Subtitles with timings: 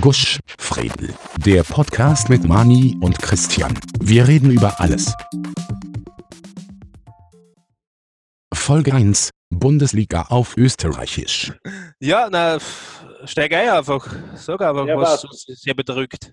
[0.00, 1.14] Gusch, Fredel.
[1.44, 3.72] Der Podcast mit Mani und Christian.
[4.00, 5.14] Wir reden über alles.
[8.52, 9.30] Folge 1.
[9.50, 11.52] Bundesliga auf Österreichisch.
[12.00, 12.58] Ja, na,
[13.24, 14.06] steig ein einfach.
[14.34, 15.24] Sag einfach, Ja, was was?
[15.24, 16.32] uns sehr bedrückt.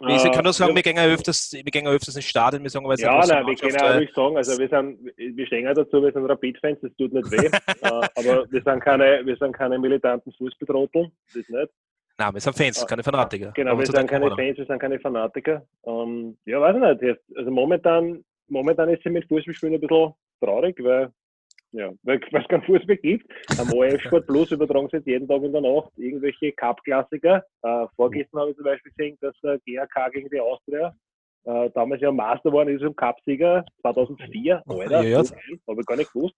[0.00, 0.76] Wir Äh, können nur sagen, ja.
[0.76, 3.24] wir gehen ja öfters, wir gehen ja öfters ins Stadion, wir sagen, weil es Ja,
[3.24, 4.98] nein, wir können auch ruhig sagen, also wir sind,
[5.36, 7.46] wir stehen ja dazu, wir sind Rapid-Fans, das tut nicht weh,
[7.82, 11.70] äh, aber wir sind keine, wir sind keine militanten Fußbetrotteln, das nicht.
[12.18, 13.52] Nein, wir sind Fans, Ah, keine Fanatiker.
[13.54, 14.28] Genau, wir sind keine.
[14.34, 15.66] Fans, wir sind keine Fanatiker.
[15.86, 20.12] Ähm, ja, weiß ich nicht, jetzt, also momentan, momentan ist es mit Fußballspielen ein bisschen
[20.40, 21.10] traurig, weil,
[21.72, 23.30] ja, weil es keinen Fußball gibt.
[23.58, 27.44] Am ORF Sport Plus übertragen sie jeden Tag in der Nacht irgendwelche Cup-Klassiker.
[27.62, 30.94] Äh, vorgestern habe ich zum Beispiel gesehen, dass der GAK gegen die Austria
[31.44, 34.62] äh, damals ja Master geworden ist im Cup-Sieger 2004.
[34.66, 35.18] Alter, Ja, ja.
[35.66, 36.34] habe ich gar nicht gewusst.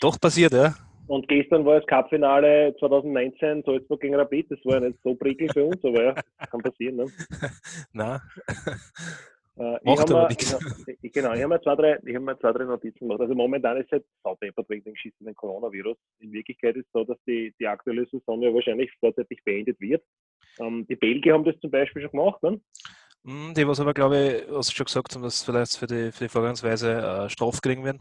[0.00, 0.74] Doch passiert, ja.
[1.08, 4.50] Und gestern war das Cup-Finale 2019 Salzburg gegen Rapid.
[4.50, 6.14] Das war ja nicht so prickelnd für uns, aber ja,
[6.50, 6.96] kann passieren.
[6.96, 7.06] Ne?
[7.92, 8.20] Nein.
[9.58, 10.36] Äh, Macht hab aber mir-
[10.88, 13.20] ich- ich- Genau, ich habe mir, zwei, drei- ich hab mir zwei, drei Notizen gemacht.
[13.20, 15.96] Also momentan ist es halt saudeppert wegen dem geschissenen Coronavirus.
[16.18, 20.02] In Wirklichkeit ist es so, dass die, die aktuelle Saison ja wahrscheinlich vorzeitig beendet wird.
[20.58, 22.42] Ähm, die Belgier haben das zum Beispiel schon gemacht.
[22.42, 22.60] Ne?
[23.24, 26.12] Hm, Die, was aber, glaube ich, was sie schon gesagt haben, dass vielleicht für die,
[26.12, 26.92] für die Vorgangsweise
[27.24, 28.00] äh, Strafe kriegen werden.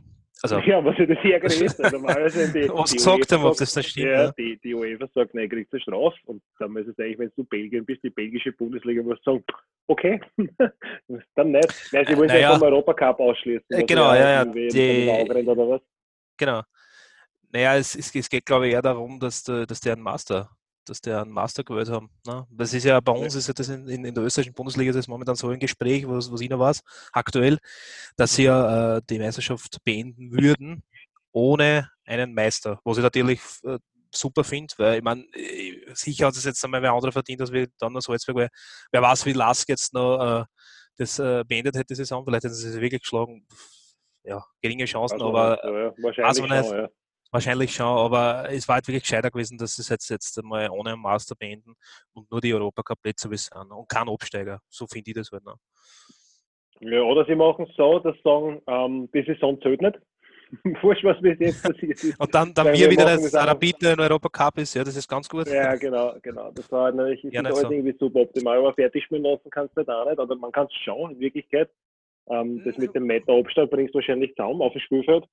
[0.54, 1.84] Also, Ja, was ja das Ärger ist.
[1.84, 4.06] Also normalerweise die, was die gesagt haben, ob sagt- das nicht stimmt.
[4.08, 4.32] Ja, Ja.
[4.32, 6.16] die, die UEFA sagt, nein, kriegst du Strafe.
[6.26, 9.44] Und dann muss es eigentlich, wenn du Belgien bist, die belgische Bundesliga, muss sagen,
[9.88, 10.20] okay,
[11.36, 11.94] dann nicht.
[11.94, 12.54] Weil sie wollen sich Naja.
[12.58, 13.66] vom Europacup ausschließen.
[13.70, 15.82] Äh, dass genau, ja, ja, die- oder was.
[16.38, 16.62] Genau.
[17.52, 20.50] Naja, es, es, es geht, glaube ich, eher darum, dass, der, dass der einen Master,
[20.86, 22.10] dass der einen Master gewählt haben.
[22.26, 22.46] Ne?
[22.52, 25.02] Das ist ja bei uns, ist ja das in, in, in der österreichischen Bundesliga das
[25.02, 27.58] ist momentan so ein Gespräch, was, was ich noch weiß, aktuell,
[28.16, 30.84] dass sie ja äh, die Meisterschaft beenden würden,
[31.32, 32.80] ohne einen Meister.
[32.84, 33.80] Was ich natürlich äh,
[34.14, 37.52] super finde, weil ich meine, äh, sicher hat es jetzt einmal wer andere verdient, als
[37.52, 38.50] wir dann noch Salzburg, weil
[38.92, 40.46] wer weiß, wie Lask jetzt noch äh,
[40.98, 43.46] das äh, beendet hätte, die Saison, vielleicht hätten sie es wirklich geschlagen.
[44.24, 46.90] Ja, geringe Chancen, Also, aber ja, wahrscheinlich schon, ja.
[47.32, 50.70] Wahrscheinlich schon, aber es war halt wirklich gescheiter gewesen, dass sie es jetzt, jetzt einmal
[50.70, 51.76] ohne einen Master beenden
[52.14, 54.60] und nur die Europacup-Plätze bis sind und kein Absteiger.
[54.70, 55.44] So finde ich das halt.
[55.44, 55.54] Ne?
[56.82, 59.98] Ja, oder sie machen es so, dass sie sagen, ähm, die Saison zählt nicht.
[60.82, 62.20] Wurscht, was bis jetzt passiert ist.
[62.20, 65.28] Und dann, dann wir wir wieder das Rapid in Europacup ist, ja, das ist ganz
[65.28, 65.48] gut.
[65.48, 66.52] Ja, genau, genau.
[66.52, 67.72] Das war natürlich ist Ja, alles so.
[67.72, 70.20] irgendwie suboptimal, aber fertig spielen lassen kannst du nicht auch nicht.
[70.20, 71.70] Oder man kann es schauen, in Wirklichkeit.
[72.28, 75.26] Ähm, das mit dem Meter-Abstand bringst du wahrscheinlich zusammen auf dem Spielfeld.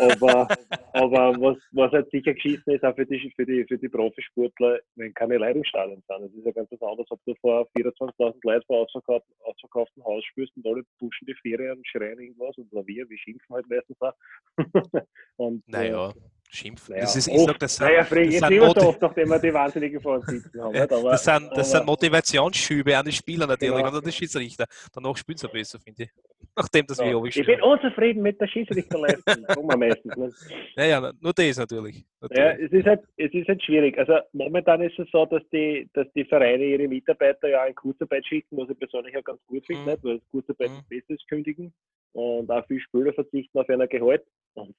[0.00, 0.48] Aber
[0.92, 4.78] aber was, was halt sicher geschissen ist, auch für die, für die, für die Profisportler,
[4.96, 6.22] wenn keine Leute im Stadion sind.
[6.24, 10.24] Das ist ja ganz was anderes, ob du vor 24.000 Leuten vor ausverkauften, ausverkauften Haus
[10.24, 14.00] spielst und alle pushen die Ferien und schreien irgendwas und wir, wir schimpfen halt meistens
[14.00, 14.14] auch.
[15.36, 16.12] und, äh, Naja,
[16.50, 16.92] schimpfen.
[16.94, 19.28] naja, das ist, ich sag, das sind, naja, Fred, das jetzt sind so oft, nachdem
[19.28, 20.72] wir die Wahnsinnigen vor uns sitzen haben.
[20.72, 20.92] Nicht?
[20.92, 23.88] Aber, das sind, das sind aber- Motivationsschübe an die Spieler natürlich Genau.
[23.88, 24.66] und an die Schiedsrichter.
[24.92, 26.10] Danach spielen sie besser, finde ich.
[26.58, 27.14] Nachdem das ja.
[27.14, 30.16] oben Ich bin unzufrieden mit der Schiedsrichterleistung, sagen wir meistens.
[30.16, 30.30] Ne?
[30.76, 32.04] Naja, nur das natürlich.
[32.30, 32.66] Ja, natürlich.
[32.66, 33.96] es ist, halt, es ist halt schwierig.
[33.98, 38.26] Also momentan ist es so, dass die, dass die Vereine ihre Mitarbeiter ja in Kurzarbeit
[38.26, 39.88] schicken, was ich persönlich auch ganz gut finde, Mhm.
[39.90, 40.04] nicht?
[40.04, 41.02] weil Kurzarbeit Mhm.
[41.08, 41.72] ist kündigen
[42.12, 44.24] und auch viele Spieler verzichten auf ein Gehalt.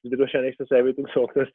[0.03, 1.53] Es wird wahrscheinlich so sein, wie du gesagt hast,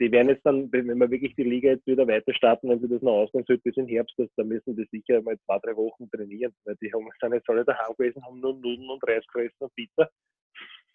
[0.00, 2.88] die werden jetzt dann, wenn wir wirklich die Liga jetzt wieder weiter starten, wenn sie
[2.88, 5.76] das noch ausgehen sollte bis in Herbst, dass, dann müssen die sicher mal zwei, drei
[5.76, 6.54] Wochen trainieren.
[6.64, 9.74] Weil die haben, sind jetzt alle daheim gewesen, haben nur Nudeln und Reis gefressen und
[9.74, 10.08] Pizza.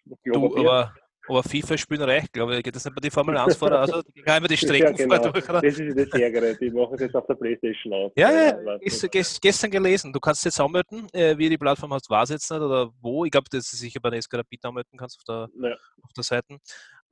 [0.04, 0.92] Und Du, aber,
[1.28, 2.62] aber FIFA spielen recht, glaube ich.
[2.62, 5.18] Geht das nicht bei die Formel 1 fahrer also die gehen immer die Strecken Ja,
[5.18, 5.30] genau.
[5.30, 5.60] durch, oder?
[5.60, 8.12] Das ist das Ärgere, die machen es jetzt auf der Playstation aus.
[8.16, 8.78] Ja, ja,
[9.10, 10.12] gest, gestern gelesen.
[10.12, 13.24] Du kannst jetzt anmelden, äh, wie die Plattform heißt, weiß jetzt nicht oder wo.
[13.24, 15.76] Ich glaube, das ist sicher bei der Rapid anmelden kannst auf der, Ja.
[16.02, 16.58] auf der Seite.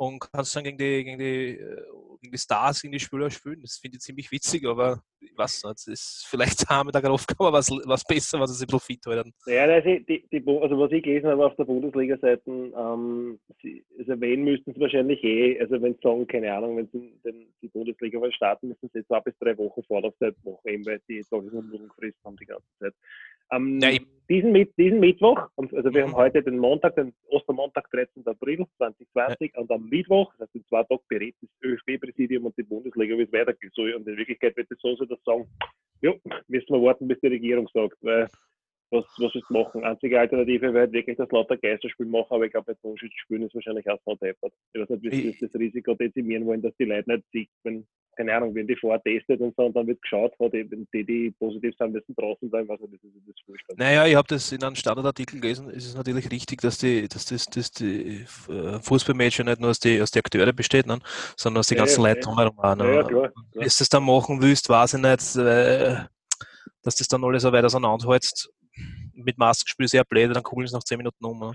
[0.01, 1.83] Und kannst dann gegen die, gegen die, äh,
[2.23, 3.61] gegen die Stars, gegen die Spieler spielen.
[3.61, 7.13] Das finde ich ziemlich witzig, aber ich weiß nicht, ist vielleicht haben wir da gerade
[7.13, 9.35] Aufgabe, was, was besser, was sie ein bisschen fit halten.
[9.45, 13.39] Ja, also, die, die, also was ich gelesen habe auf der Bundesliga-Seite, ähm,
[13.99, 17.13] also wenn müssten sie wahrscheinlich eh, also wenn sie sagen, keine Ahnung, wenn sie
[17.61, 21.23] die Bundesliga mal starten, müssen sie zwei bis drei Wochen Vorlaufzeit machen, eben weil die
[21.29, 22.95] Tage nur Nudeln gefressen haben die ganze Zeit.
[23.51, 23.91] Am Ja,
[24.29, 26.13] diesen, diesen Mittwoch, also wir Mhm.
[26.13, 28.25] haben heute den Montag, den Ostermontag, 13.
[28.27, 32.63] April 2020, und am Mittwoch, das heißt in zwei Tagen, berät das ÖFB-Präsidium und die
[32.63, 33.93] Bundesliga, wie es weitergehen soll.
[33.95, 35.49] Und in Wirklichkeit wird es so sein, dass sie sagen,
[36.03, 36.15] ja,
[36.47, 38.29] müssen wir warten, bis die Regierung sagt, weil
[38.91, 39.85] was, was ist machen?
[39.85, 43.43] Einzige Alternative wäre halt wirklich das lauter Geisterspiel machen, aber ich glaube, bei Tonschütz spielen
[43.43, 44.53] ist wahrscheinlich auch so deppert.
[44.73, 47.87] Ich weiß nicht, wie sie das Risiko dezimieren wollen, dass die Leute nicht sich, wenn,
[48.17, 51.75] keine Ahnung, wenn die vortestet und so und dann wird geschaut, eben die, die positiv
[51.79, 53.77] sind, müssen draußen weiß nicht, wie sie das.
[53.77, 55.71] Naja, ich habe das in einem Standardartikel gelesen.
[55.71, 59.71] Es ist natürlich richtig, dass die, dass das, dass die äh, Fußballmatch ja nicht nur
[59.71, 60.99] aus den aus die Akteure besteht, ne,
[61.37, 62.27] sondern aus den Ja, ganzen ja, Leuten ja.
[62.27, 62.57] drumherum.
[62.63, 62.85] Ja, ne.
[62.85, 63.09] ja, klar.
[63.09, 63.33] klar.
[63.55, 65.37] Wenn du das dann machen willst, weiß ich nicht.
[65.37, 66.05] Äh,
[66.83, 68.51] dass das dann alles so weit auseinanderhältst.
[69.25, 71.39] Mit Maskenspiel sehr blöd, dann kugeln es nach 10 Minuten um.
[71.39, 71.53] Ne?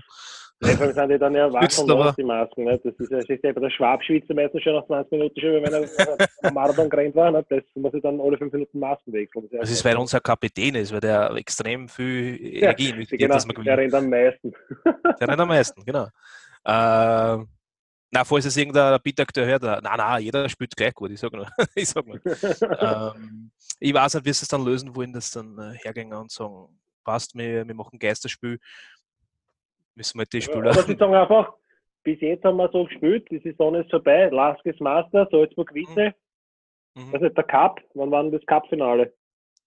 [0.62, 2.64] Ja, sind die dann ja Nützt wach die Masken.
[2.64, 2.80] Ne?
[2.82, 5.62] Das ist ja, das ist ja bei der Schwabschwitze meistens schon nach 20 Minuten schon,
[5.62, 7.30] wenn er am Marathon gerannt war.
[7.30, 7.44] Ne?
[7.50, 9.48] Das muss ich dann alle 5 Minuten Masken wechseln.
[9.50, 13.54] Das ist, weil unser Kapitän ist, weil der extrem viel Energie investiert, genau, dass wir
[13.54, 13.78] der gewinnen.
[13.78, 14.52] rennt am meisten.
[15.20, 16.08] Der rennt am meisten, genau.
[16.64, 17.44] Äh,
[18.10, 21.32] na, falls es irgendein Rapid-Akteur hört, äh, na, na, jeder spielt gleich gut, ich sag
[21.32, 21.48] nur.
[21.74, 22.18] ich sag nur.
[22.24, 26.30] ähm, ich weiß nicht, wie sie es dann lösen wollen, dass dann äh, hergehen und
[26.30, 26.68] sagen,
[27.06, 28.58] passt, wir, wir machen Geisterspiel.
[29.94, 30.58] Müssen wir halt die Spieler.
[30.58, 31.54] Oder sie sagen einfach,
[32.02, 36.14] bis jetzt haben wir so gespielt, die Saison ist vorbei, Lask ist Master, Salzburg Witte.
[36.94, 37.14] Mhm.
[37.14, 37.80] Ist der Cup?
[37.94, 39.12] Wann war denn das Cup-Finale?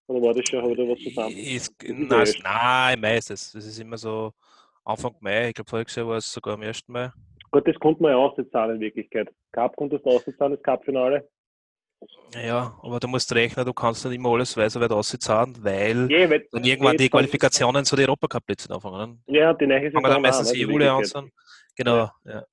[0.08, 1.36] Oder war das schon oder was zusammen?
[1.36, 3.52] Ist, Das ist nein, ja nein, im Mai ist es.
[3.52, 4.34] Das ist immer so
[4.84, 5.50] Anfang Mai.
[5.50, 6.88] Ich glaube, voriges Jahr war es sogar am 1.
[6.88, 7.12] Mai.
[7.52, 9.30] Gut, das konnte man ja auszahlen in Wirklichkeit.
[9.52, 11.28] Cup konntest du auszahlen, das Cup-Finale.
[12.34, 16.30] Ja, aber du musst rechnen, du kannst nicht immer alles weiter weit auszahlen, weil Ja,
[16.30, 19.22] weil- dann irgendwann die Qualifikationen zu den Europacup-Plätzen anfangen.
[19.26, 21.32] Dann Ja, die fangen Saison dann meistens ne, in Juli an.
[21.76, 22.46] Genau, ja.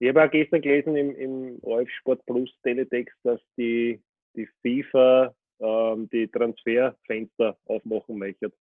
[0.00, 4.00] Ich habe auch gestern gelesen im, im ORF Sport Plus Teletext, dass die,
[4.36, 8.52] die FIFA ähm, die Transferfenster aufmachen möchte.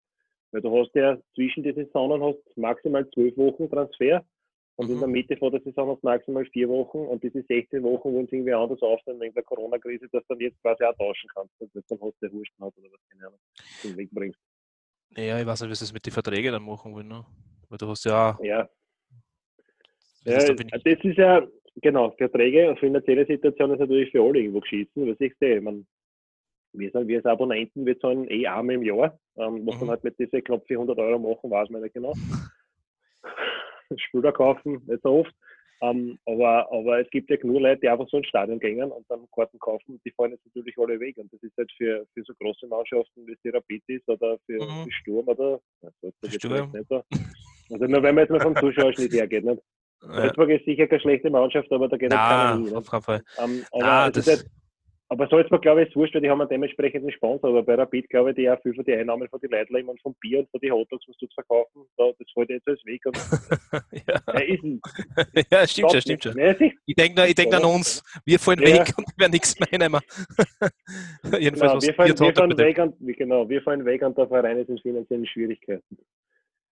[0.52, 4.26] Weil du hast ja zwischen den Saisonen hast maximal zwölf Wochen Transfer
[4.78, 5.00] und in Mhm.
[5.02, 8.28] der Mitte vor der Saison hast du maximal vier Wochen und diese 16 Wochen wollen
[8.28, 11.54] sie irgendwie anders aufstellen wegen der Corona-Krise, dass du dann jetzt quasi auch tauschen kannst.
[11.60, 13.40] Und das dann hast du Husten hat oder was, keine Ahnung,
[13.84, 14.40] den Weg bringst.
[15.18, 17.08] ja, ich weiß nicht, wie sie das mit den Verträgen dann machen wollen.
[17.08, 17.26] Ne?
[17.70, 18.38] Weil du hast ja.
[18.42, 18.70] Ja,
[20.24, 21.48] wie Ja, das da das bin- ist ja,
[21.82, 25.60] genau, Verträge und finanzielle Situation ist natürlich für alle irgendwo geschissen, was ich sehe.
[25.62, 25.88] Mein,
[26.74, 29.18] wir, sind, wir als Abonnenten, wir zahlen eh einmal im Jahr.
[29.38, 29.80] Ähm, was Mhm.
[29.82, 32.14] man halt mit diesen knapp 400 Euro machen, weiß man nicht genau.
[33.98, 35.34] Spieler kaufen, nicht so oft.
[35.80, 39.06] Ähm, aber, aber es gibt ja genug Leute, die einfach so ins Stadion gehen und
[39.10, 41.18] dann Karten kaufen, die fallen jetzt natürlich alle weg.
[41.18, 44.38] Und das ist halt für, für so große Mannschaften wie es die Rapid ist oder
[44.48, 44.84] für, Mhm.
[44.86, 45.60] für Sturm oder
[46.30, 46.72] Sturm.
[46.72, 47.04] nicht so.
[47.70, 49.44] Also nur wenn man jetzt mal vom Zuschauerschnitt hergeht.
[49.46, 49.62] Nicht?
[50.02, 50.14] Ja.
[50.14, 52.76] Salzburg ist sicher keine schlechte Mannschaft, aber da geht jetzt keiner Nein, hin.
[52.76, 53.24] Auf keinen Fall.
[53.38, 54.52] Ähm, aber, Nein, es ist das, halt,
[55.10, 57.50] aber Salzburg, glaube ich, ist wurscht, weil die haben einen dementsprechenden Sponsor.
[57.50, 60.02] Aber bei Rapid, glaube ich, die auch viel von den Einnahmen von den Leitleim und
[60.02, 62.86] vom Bier und von den Hotdogs, was du zu verkaufen, da, das fällt jetzt alles
[62.86, 63.02] weg.
[64.08, 64.40] Ja.
[64.40, 64.82] ist ein
[65.52, 66.38] ja, stimmt schon, stimmt schon.
[66.86, 68.04] Ich denke ich denk an uns.
[68.26, 68.80] Wir fallen Ja.
[68.80, 70.02] weg und wir werden nichts mehr nehmen.
[71.40, 74.58] Jedenfalls, Genau, wir fallen, wir, fallen weg und, genau, wir fallen weg und der Verein
[74.58, 75.98] ist in finanziellen Schwierigkeiten.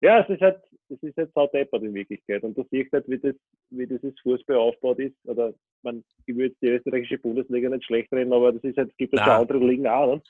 [0.01, 2.43] Ja, es ist halt, es ist halt saudeppert in Wirklichkeit.
[2.43, 3.35] Und du siehst halt, wie, das,
[3.69, 5.15] wie dieses Fußball aufgebaut ist.
[5.25, 5.53] Oder
[5.83, 8.97] man, ich will jetzt die österreichische Bundesliga nicht schlecht reden, aber das ist halt, es
[8.97, 9.35] gibt halt Nein.
[9.35, 10.15] schon andere Ligen auch.
[10.15, 10.21] Ne?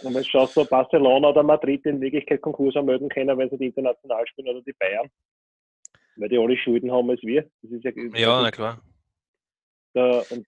[0.00, 3.58] Und wenn du schaust, so Barcelona oder Madrid in Wirklichkeit Konkurs anmelden können, wenn sie
[3.58, 5.08] die international spielen oder die Bayern.
[6.16, 7.48] Weil die alle Schulden haben als wir.
[7.62, 8.80] Das ist ja, Ja, na klar.
[9.94, 10.46] da, und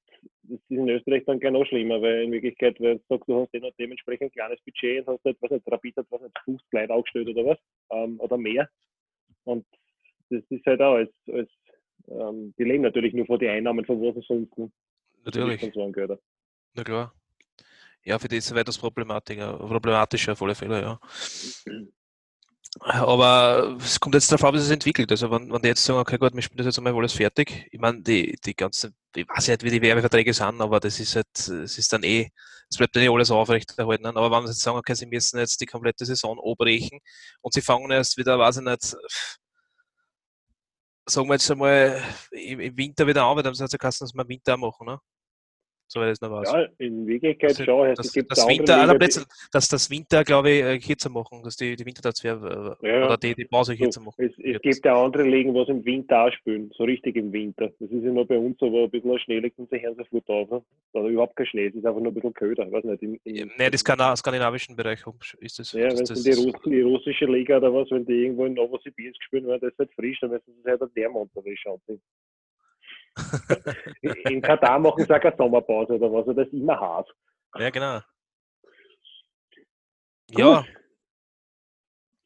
[0.48, 3.54] das ist in Österreich dann noch schlimmer, weil in Wirklichkeit, wenn du sagst, du hast
[3.54, 6.72] eh dementsprechend ein kleines Budget und hast nicht, was nicht, Rapid hat was nicht, 50
[6.72, 7.58] Leute aufgestellt oder was,
[7.90, 8.68] ähm, oder mehr.
[9.46, 9.64] Und
[10.30, 11.48] das ist halt auch als, als
[12.08, 14.70] ähm, die leben natürlich nur von den Einnahmen von sie sonst ne?
[15.24, 15.60] Natürlich.
[15.60, 16.18] Sponsorengelder.
[16.74, 17.14] Na klar.
[18.04, 21.00] Ja, für die ist es weitaus problematischer, problematischer auf alle Fälle, ja.
[22.80, 25.10] Aber es kommt jetzt darauf an, wie es sich entwickelt.
[25.10, 27.68] Also wenn, wenn die jetzt sagen, okay gut, wir spielen das jetzt einmal alles fertig.
[27.70, 31.16] Ich meine, die, die ganzen, ich weiß nicht, wie die Werbeverträge sind, aber das ist
[31.16, 32.28] halt, es ist dann eh,
[32.68, 34.06] es bleibt dann eh alles aufrechterhalten.
[34.06, 37.00] Aber wenn sie jetzt sagen, okay, sie müssen jetzt die komplette Saison abbrechen
[37.40, 38.96] und sie fangen erst wieder, weiß ich nicht,
[41.06, 42.02] sagen wir jetzt einmal
[42.32, 45.00] im, Winter wieder an, weil dann es ja geheißen, dass wir Winter machen, ne?
[45.88, 46.52] So wie ich das noch weiß.
[46.52, 47.86] Ja, in Wirklichkeit Also, schon.
[47.90, 51.42] Es Das, das andere Winter, Liga, Plätze, dass das Winter, glaube ich, äh, kürzer machen,
[51.44, 54.24] dass die, die Wintertransfer äh, Ja, oder die, die Pause kürzer So, machen.
[54.24, 57.68] es, es gibt ja andere Ligen, was im Winter auch spielen, so richtig im Winter.
[57.78, 60.28] Das ist ja nur bei uns, aber ein bisschen Schnee liegt und sie hören sofort
[60.28, 60.50] auf.
[60.50, 60.62] Ne?
[60.92, 62.66] Oder überhaupt kein Schnee, es ist einfach nur ein bisschen köder.
[62.66, 65.04] Ich weiß nicht, im, im, Nein, das kann auch skandinavischen Bereich
[65.40, 65.72] ist das.
[65.72, 68.46] Ja, das, wenn das, es die, Russ die russische Liga oder was, wenn die irgendwo
[68.46, 71.80] in Novosibirsk spielen, weil das ist halt frisch, dann müssen sie halt ein Thermonterricht schauen.
[74.30, 77.08] In Katar machen sie auch keine Sommerpause oder was, oder das ist immer hart.
[77.58, 78.00] ja, genau.
[80.30, 80.64] Ja,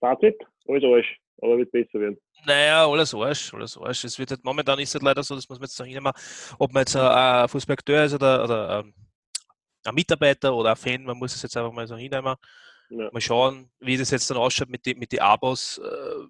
[0.01, 2.19] Fazit, alles Arsch, aber wird besser werden.
[2.45, 4.05] naja, alles Arsch, alles Arsch.
[4.05, 6.13] Es wird halt, momentan ist es halt leider so, das muss man jetzt sagen, immer,
[6.59, 8.95] ob man jetzt ein, ein Fußballakteur ist oder, oder ähm,
[9.85, 12.35] ein Mitarbeiter oder ein Fan, man muss es jetzt einfach mal so hinnehmen.
[12.91, 13.09] Ja.
[13.13, 16.25] Mal schauen, wie das jetzt dann ausschaut mit den mit die Abos, äh,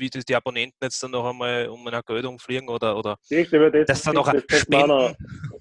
[0.00, 3.70] wie das die Abonnenten jetzt dann noch einmal um eine Geld umfliegen oder, oder über
[3.70, 5.60] das, dass da noch das, kommt mir auch noch, Spenden.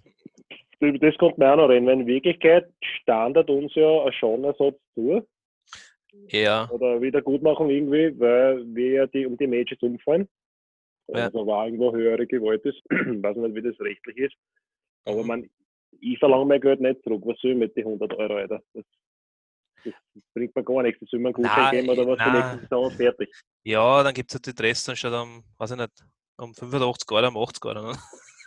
[0.80, 4.78] über das kommt mir auch noch reden, weil in Wirklichkeit standard uns ja ein Schadenersatz
[4.96, 5.28] zu,
[6.30, 10.28] Ja, oder Wiedergutmachung irgendwie, weil wir ja die, um die Matches umfallen.
[11.08, 11.26] Ja.
[11.26, 12.82] Also war irgendwo höhere Gewalt ist.
[12.90, 14.36] weiß nicht, wie das rechtlich ist.
[15.06, 15.28] Aber Mhm.
[15.28, 15.50] man,
[16.02, 17.24] ich verlange mein Geld nicht zurück.
[17.26, 18.62] Was soll ich mit den 100 Euro, Alter?
[18.74, 18.86] Das,
[19.84, 19.94] Das,
[20.34, 21.00] bringt mir gar nichts.
[21.00, 22.34] Das einen Gutschein Nein, geben oder was nein.
[22.34, 23.30] nächste Saison und fertig.
[23.64, 26.06] Ja, dann gibt es halt die Dress dann statt um, weiß ich nicht,
[26.38, 27.98] um 85 oder um 80 oder.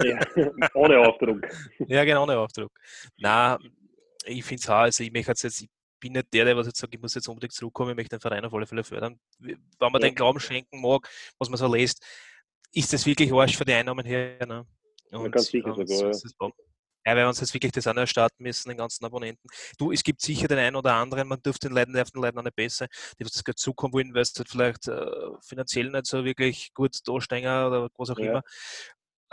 [0.03, 0.19] Ja,
[0.75, 1.47] ohne Aufdruck.
[1.87, 2.73] Ja, genau, ohne Aufdruck.
[3.19, 3.59] Na,
[4.25, 5.69] ich finde es auch, also ich möchte jetzt, ich
[6.01, 8.21] bin nicht der, der was jetzt sagt, ich muss jetzt unbedingt zurückkommen, ich möchte den
[8.21, 9.19] Verein auf alle Fälle fördern.
[9.39, 9.99] Wenn man Ja.
[10.01, 11.09] den Glauben schenken mag,
[11.39, 12.05] was man so liest,
[12.73, 14.45] ist das wirklich Arsch für die Einnahmen her.
[14.47, 14.67] Ne?
[15.31, 16.53] ganz sicher ja, sogar, so
[17.05, 17.13] ja.
[17.13, 19.49] weil wir uns jetzt wirklich das noch starten müssen, den ganzen Abonnenten.
[19.79, 22.43] Du, es gibt sicher den einen oder anderen, man dürfte den Leuten, den Leuten auch
[22.43, 22.87] nicht besser,
[23.19, 25.07] die das Geld zukommen wollen, weil es halt vielleicht äh,
[25.41, 28.25] finanziell nicht so wirklich gut dastehen oder was auch Ja.
[28.31, 28.43] immer.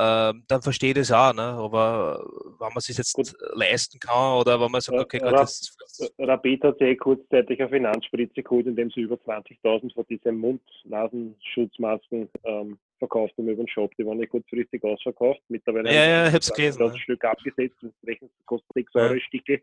[0.02, 1.42] Ähm, dann verstehe ich das auch, ne?
[1.42, 2.24] aber
[2.58, 3.34] wenn man es sich jetzt Gut.
[3.54, 5.78] leisten kann oder wenn man sagt, Ja, okay, ja, Gott, das,
[6.18, 12.30] Rapid hat sich eh kurzzeitig eine Finanzspritze geholt, indem sie über 20.000 von diesen Mund-Nasenschutzmasken
[12.46, 13.92] ähm, verkauft haben über den Shop.
[13.98, 15.42] Die waren nicht kurzfristig ausverkauft.
[15.50, 17.00] Mittlerweile Ja, haben ja, sie ich hab's gelesen, Das ja.
[17.00, 17.78] Stück abgesetzt.
[17.82, 19.02] Entsprechend kostet 6 Ja.
[19.02, 19.20] Euro ja.
[19.22, 19.62] Stickel.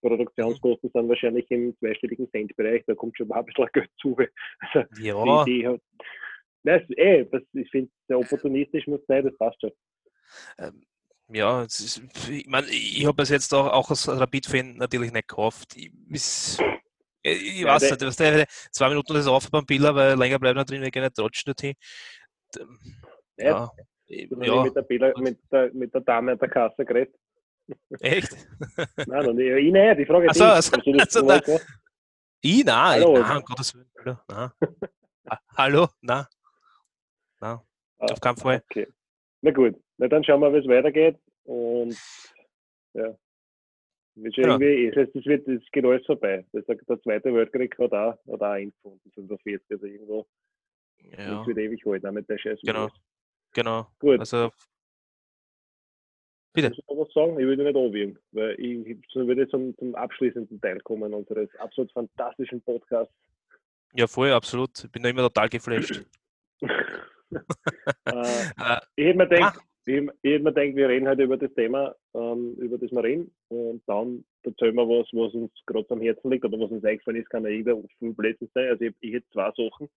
[0.00, 2.84] Produktionskosten sind wahrscheinlich im zweistelligen Centbereich.
[2.86, 4.16] Da kommt schon mal ein bisschen Geld zu.
[4.72, 5.80] Also, ja, die hat.
[6.64, 9.70] Nein, eh, das, ich finde, der opportunistisch muss sein, das passt schon.
[10.58, 10.84] ähm,
[11.28, 15.76] ja, ist, ich, mein, ich habe es jetzt auch, auch als Rapid-Fan natürlich nicht gekauft.
[15.76, 16.58] Ich, es-
[17.22, 20.38] ich Ja, weiß der- nicht, was der, zwei Minuten ist auf beim Biller, weil länger
[20.38, 21.74] bleibt nicht drin, wir gehen nicht trotzdem dorthin.
[22.54, 22.60] D-
[23.38, 23.70] Ja, Ja,
[24.06, 27.14] Ich ja, mit, der Bela- mit, der, mit der Dame an der Kasse geredet.
[28.00, 28.36] echt?
[29.06, 29.48] Nein, noch nicht.
[29.50, 29.98] ich nicht.
[29.98, 31.66] Die Frage Ach so, also- das also da- gemacht?
[32.42, 32.64] Ich?
[32.64, 33.18] Nein, Hallo.
[33.18, 34.18] nein, um Gottes Willen.
[35.56, 36.26] Hallo, nein.
[37.44, 37.58] Nein.
[37.98, 38.62] Nein, auf keinen Fall.
[38.70, 38.86] Okay.
[39.42, 41.18] Na gut, na dann schauen wir, wie es weitergeht.
[41.44, 41.96] Und
[42.94, 43.14] ja.
[44.16, 44.50] Wird schon Ja.
[44.58, 46.46] irgendwie, es, es wird, es geht alles vorbei.
[46.52, 50.26] Das, der, Zweite Weltkrieg hat auch, hat auch eingefunden, 45, also irgendwo.
[51.18, 52.60] Ja, Nichts wird ewig halten, auch mit der Scheiß.
[52.62, 52.88] genau.
[53.52, 53.86] Genau.
[53.98, 54.50] Gut, Also,
[56.52, 56.70] bitte.
[56.70, 57.38] muss ich noch was sagen?
[57.38, 61.92] Ich würde nicht anwirken, weil ich so würde zum, zum abschließenden Teil kommen unseres absolut
[61.92, 63.14] fantastischen Podcasts.
[63.92, 64.82] ja, voll, absolut.
[64.84, 66.04] Ich bin da immer total geflasht.
[67.32, 67.38] Äh,
[68.06, 69.62] Äh, Ich hätte mir gedacht, Ah.
[69.86, 73.02] ich, ich hätte mir gedacht, wir reden heute über das Thema, ähm, über das wir
[73.04, 73.34] reden.
[73.48, 77.20] Und dann erzählen wir was, was uns gerade am Herzen liegt oder was uns eingefallen
[77.20, 78.68] ist, kann ja jeder viel Blödsinn sein.
[78.70, 79.88] Also ich, ich hätte zwei Sachen.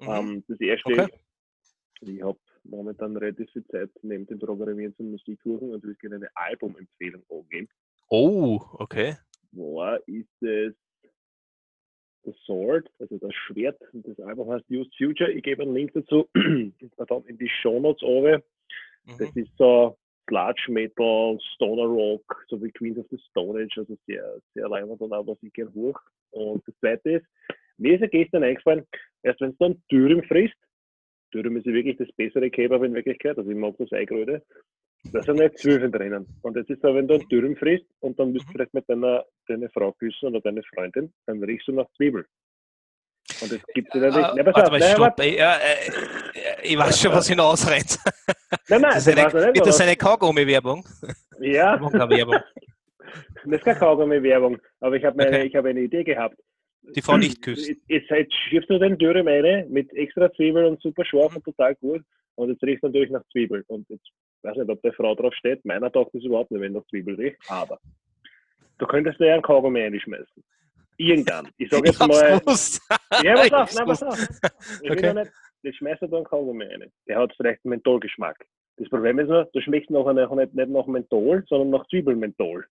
[0.00, 0.08] mhm.
[0.08, 1.04] Ähm, das erste Okay.
[1.04, 5.94] ist, ich habe momentan relativ viel Zeit neben dem Programmieren zum Musik suchen und will
[5.96, 7.68] gerne eine Albumempfehlung angeben.
[8.08, 9.16] Oh, okay.
[9.52, 10.74] War ist es
[12.24, 13.80] The Sword, also das Schwert.
[13.92, 15.30] Und das Album heißt Used Future.
[15.30, 18.42] Ich gebe einen Link dazu dann in die Shownotes runter.
[19.18, 19.42] Das Mhm.
[19.42, 19.96] ist so
[20.28, 25.00] Sludge Metal, Stoner Rock, so wie Queens of the Stone Age, also sehr, sehr leibend
[25.00, 25.98] und auch was ich gern hoch.
[26.30, 27.26] Und das zweite ist,
[27.78, 28.86] mir ist ja gestern eingefallen,
[29.22, 30.54] erst wenn es dann Dürüm frisst,
[31.34, 34.42] Dürüm ist ja wirklich das bessere Kebab in Wirklichkeit, also ich mag das Eigröde,
[35.12, 36.26] da sind nicht Zwölfen drinnen.
[36.42, 38.88] Und das ist so, wenn du ein Dürüm frisst und dann willst du vielleicht mit
[38.88, 42.26] deiner, deiner Frau küssen oder deiner Freundin, dann riechst du nach Zwiebel.
[43.40, 44.16] Und das gibt es ja nicht.
[44.18, 45.00] Ah, Nein, warte auf, mal, nein, stopp.
[45.00, 45.24] warte.
[45.24, 47.98] Ich, ja, äh, ich weiß schon, was hinausrennt.
[48.68, 50.84] nein, nein, Das ist eine, nicht, wird das eine Kaugummi-Werbung?
[51.40, 52.36] Ja, Werbung.
[53.44, 55.46] Das ist keine Kaugummi-Werbung, aber ich habe eine, Okay.
[55.48, 56.36] ich habe eine Idee gehabt.
[56.94, 57.76] Die Frau nicht küssen.
[57.88, 61.74] Jetzt, jetzt schiebst du den Dürüm rein mit extra Zwiebel und super scharf und total
[61.76, 62.02] gut.
[62.36, 63.64] Und jetzt riecht natürlich nach Zwiebel.
[63.68, 64.08] Und jetzt
[64.42, 65.64] weiß nicht, ob der Frau drauf steht.
[65.64, 67.36] Meiner taugt das überhaupt nicht, wenn nach Zwiebel riecht.
[67.48, 67.78] Aber
[68.82, 70.44] du könntest dir ja einen Kaugummi reinschmeißen.
[70.98, 71.48] Irgendwann.
[71.56, 72.38] Ich sage Ich jetzt hab's mal.
[72.40, 72.82] gewusst.
[73.22, 74.18] Ja, pass Ich auf, nein, pass auf.
[74.82, 75.06] Ich will Okay.
[75.06, 76.92] ja nicht, ich schmeiße da einen Kaugummi rein.
[77.08, 78.44] Der hat vielleicht einen Mentholgeschmack.
[78.78, 82.66] Das Problem ist nur, du schmeckst nachher nicht, nicht, nach Menthol, sondern nach Zwiebelmenthol.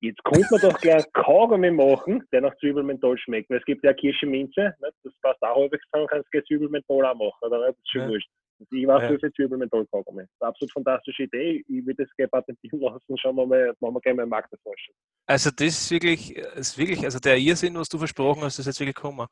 [0.00, 3.50] Jetzt könnte man doch gleich einen Kaugummi machen, der nach Zwiebelmenthol schmeckt.
[3.50, 4.94] Weil es gibt ja Kirsche-Minze, nicht?
[5.02, 7.38] das passt auch halbwegs zusammen, kannst du Zwiebelmenthol auch machen.
[7.42, 7.58] Oder?
[7.66, 8.08] Das ist schon Ja.
[8.08, 8.30] wurscht.
[8.70, 9.08] Ich weiß Ja.
[9.08, 10.22] viel für Zwiebelmenthol-Kaugummi.
[10.22, 11.64] Das ist eine absolut fantastische Idee.
[11.68, 13.18] Ich will das gerne patentieren lassen.
[13.18, 14.94] Schauen wir mal, machen wir gerne mal Marktforschung.
[15.26, 18.80] Also das ist wirklich, ist wirklich, also der Irrsinn, was du versprochen hast, ist jetzt
[18.80, 19.26] wirklich gekommen.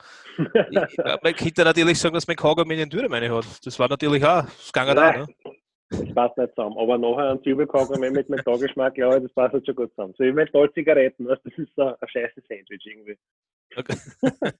[0.71, 3.45] Ich, man könnte natürlich sagen, dass mein Kaugummi in den Dürre meine hat.
[3.65, 5.27] Das war natürlich auch, das ging auch, ne?
[5.89, 6.77] Das passt nicht zusammen.
[6.79, 10.15] Aber nachher ein Zwiebelkaugummi mit Mentholgeschmack, glaube ich, das passt halt schon gut zusammen.
[10.19, 13.17] So wie Menthol-Zigaretten, weißt du, das ist so ein scheiße Sandwich irgendwie.
[13.77, 13.97] Okay.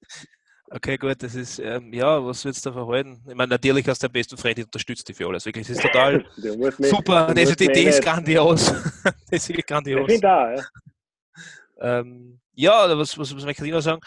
[0.71, 3.23] okay, gut, das ist, ähm, ja, was wird es da verhalten?
[3.29, 5.45] Ich meine, natürlich hast du den besten Freund, die unterstützt dich für alles.
[5.47, 7.33] Wirklich, das ist total Du super.
[7.35, 8.67] du Also die Idee ist nicht- grandios.
[9.05, 10.07] das ist wirklich Ich grandios.
[10.11, 10.65] finde auch, ja.
[11.79, 14.01] Ähm, ja, was, was, was möchte ich noch sagen?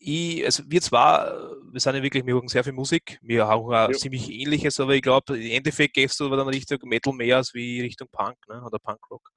[0.00, 1.32] Ich, also wir zwar,
[1.72, 4.94] wir sind ja wirklich, wir hören sehr viel Musik, wir haben auch ziemlich ähnliches, aber
[4.94, 8.36] ich glaube, im Endeffekt gehst du aber dann Richtung Metal mehr als wie Richtung Punk
[8.48, 8.62] ne?
[8.64, 9.28] oder Punkrock.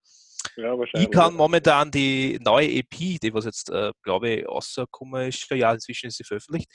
[0.57, 1.09] Ja wahrscheinlich.
[1.09, 5.73] Ich kann momentan die neue EP, die was jetzt, äh, glaube ich, rausgekommen ist, ja,
[5.73, 6.69] inzwischen ist sie veröffentlicht,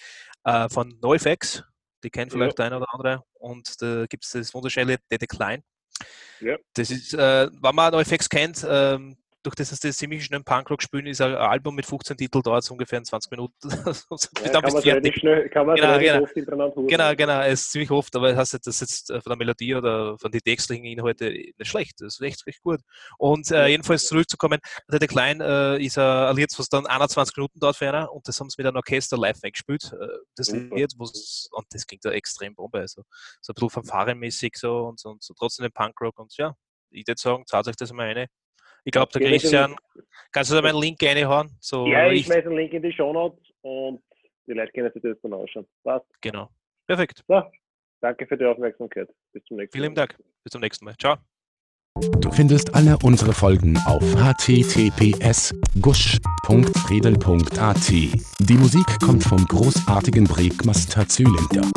[0.44, 1.62] äh, von NoFX,
[2.04, 2.38] die kennt Ja.
[2.38, 5.62] vielleicht der eine oder andere, und da gibt es das wunderschöne The Decline.
[6.40, 6.56] Ja.
[6.74, 9.16] Das ist, äh, wenn man NoFX kennt, ähm,
[9.46, 12.64] durch das, dass die ziemlich schnell Punkrock spielen, ist ein Album mit 15 Titeln, dauert
[12.64, 13.54] es ungefähr 20 Minuten.
[13.70, 16.22] ja, kann man relativ schnell, kann man genau, genau.
[16.22, 16.88] oft hintereinander hören.
[16.88, 20.18] Genau, genau, es ist ziemlich oft, aber das heißt, das jetzt von der Melodie oder
[20.18, 22.80] von den textlichen Inhalten nicht schlecht, das ist echt recht gut.
[23.18, 27.76] Und äh, jedenfalls zurückzukommen, der Klein äh, ist ein Lied, was dann 21 Minuten dauert
[27.76, 29.92] für einer und das haben sie mit einem Orchester live eingespielt.
[29.92, 33.02] Äh, das Lied, und das klingt da extrem Bombe, also
[33.40, 36.54] so ein bisschen fanfarenmäßig so und, und so trotzdem den Punkrock und ja,
[36.90, 38.26] ich würde sagen, zahlt euch das mal eine.
[38.86, 39.74] Ich glaube, der Christian,
[40.30, 41.50] kannst du da meinen Link reinhauen?
[41.60, 44.00] So, ja, ich schmeiße einen Link in die Show Notes und
[44.46, 45.66] die Leute können sich das dann anschauen.
[45.82, 46.06] Passt.
[46.20, 46.48] Genau.
[46.86, 47.24] Perfekt.
[47.26, 47.42] So,
[48.00, 49.08] danke für die Aufmerksamkeit.
[49.32, 49.82] Bis zum nächsten Mal.
[49.82, 50.16] Vielen Dank.
[50.44, 50.94] Bis zum nächsten Mal.
[50.98, 51.16] Ciao.
[52.20, 57.90] Du findest alle unsere Folgen auf https gusch.redel.at.
[57.90, 61.68] Die Musik kommt vom großartigen Breakmaster Zylinder.